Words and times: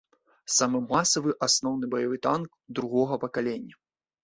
Самы 0.53 0.79
масавы 0.93 1.35
асноўны 1.49 1.85
баявы 1.93 2.17
танк 2.25 2.59
другога 2.81 3.23
пакалення. 3.27 3.81